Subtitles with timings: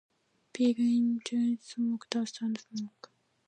[0.51, 3.09] Peaks indicate smoke, dust and smog.